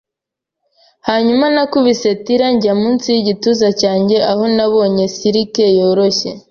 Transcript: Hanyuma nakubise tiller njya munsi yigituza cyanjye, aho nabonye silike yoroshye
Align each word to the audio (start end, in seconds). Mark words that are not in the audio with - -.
Hanyuma 1.07 1.45
nakubise 1.55 2.09
tiller 2.25 2.51
njya 2.55 2.73
munsi 2.81 3.07
yigituza 3.15 3.67
cyanjye, 3.81 4.17
aho 4.31 4.43
nabonye 4.55 5.05
silike 5.15 5.63
yoroshye 5.77 6.29